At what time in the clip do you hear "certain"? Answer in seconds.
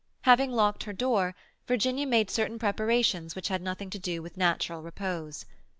2.31-2.57